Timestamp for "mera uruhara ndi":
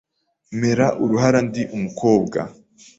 0.59-1.63